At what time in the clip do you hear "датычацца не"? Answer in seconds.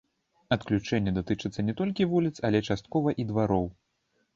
1.19-1.77